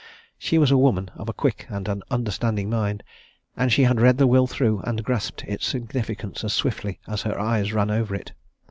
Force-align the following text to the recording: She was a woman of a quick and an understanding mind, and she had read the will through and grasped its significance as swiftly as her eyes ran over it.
She 0.39 0.57
was 0.57 0.71
a 0.71 0.79
woman 0.79 1.11
of 1.15 1.29
a 1.29 1.31
quick 1.31 1.67
and 1.69 1.87
an 1.87 2.01
understanding 2.09 2.71
mind, 2.71 3.03
and 3.55 3.71
she 3.71 3.83
had 3.83 4.01
read 4.01 4.17
the 4.17 4.25
will 4.25 4.47
through 4.47 4.79
and 4.79 5.03
grasped 5.03 5.43
its 5.43 5.67
significance 5.67 6.43
as 6.43 6.53
swiftly 6.53 6.99
as 7.07 7.21
her 7.21 7.39
eyes 7.39 7.71
ran 7.71 7.91
over 7.91 8.15
it. 8.15 8.33